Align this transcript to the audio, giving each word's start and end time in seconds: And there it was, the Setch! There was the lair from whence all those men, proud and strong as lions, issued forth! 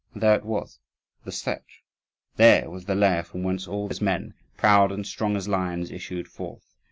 And 0.15 0.23
there 0.23 0.33
it 0.35 0.45
was, 0.45 0.79
the 1.25 1.31
Setch! 1.31 1.83
There 2.35 2.71
was 2.71 2.85
the 2.85 2.95
lair 2.95 3.21
from 3.21 3.43
whence 3.43 3.67
all 3.67 3.87
those 3.87 4.01
men, 4.01 4.33
proud 4.57 4.91
and 4.91 5.05
strong 5.05 5.35
as 5.37 5.47
lions, 5.47 5.91
issued 5.91 6.27
forth! 6.27 6.73